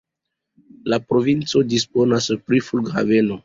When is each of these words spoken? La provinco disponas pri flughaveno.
La 0.93 0.99
provinco 1.11 1.63
disponas 1.77 2.33
pri 2.49 2.67
flughaveno. 2.71 3.37